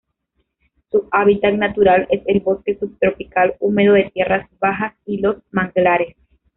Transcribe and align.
Su 0.89 1.07
hábitat 1.11 1.53
natural 1.53 2.07
es 2.09 2.23
el 2.25 2.39
bosque 2.39 2.75
subtropical 2.75 3.53
húmedo 3.59 3.93
de 3.93 4.09
tierras 4.09 4.49
bajas 4.59 4.93
y 5.05 5.19
los 5.19 5.35
manglares. 5.51 6.15